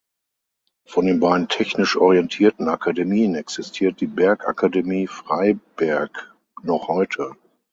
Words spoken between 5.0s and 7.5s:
Freiberg noch heute.